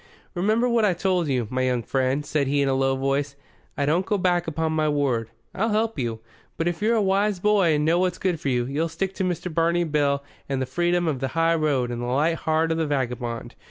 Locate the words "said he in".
2.25-2.67